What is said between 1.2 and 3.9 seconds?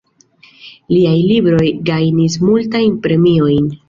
libroj gajnis multajn premiojn.